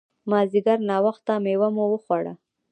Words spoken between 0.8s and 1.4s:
ناوخته